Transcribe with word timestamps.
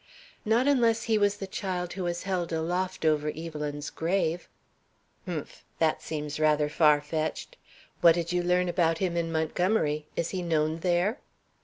"Not 0.45 0.67
unless 0.67 1.03
he 1.03 1.19
was 1.19 1.37
the 1.37 1.45
child 1.45 1.93
who 1.93 2.05
was 2.05 2.23
held 2.23 2.51
aloft 2.51 3.05
over 3.05 3.31
Evelyn's 3.35 3.91
grave." 3.91 4.49
"Humph! 5.27 5.63
That 5.77 6.01
seems 6.01 6.39
rather 6.39 6.69
far 6.69 7.01
fetched. 7.01 7.55
What 7.99 8.15
did 8.15 8.31
you 8.31 8.41
learn 8.41 8.67
about 8.67 8.97
him 8.97 9.15
in 9.15 9.31
Montgomery? 9.31 10.07
Is 10.15 10.31
he 10.31 10.41
known 10.41 10.79
there?" 10.79 11.19